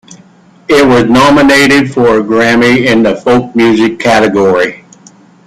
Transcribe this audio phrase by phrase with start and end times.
[0.67, 4.83] It was nominated for a Grammy in the folk music category.